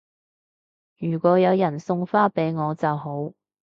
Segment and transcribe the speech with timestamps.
[0.97, 3.33] 如果有人送花俾我就好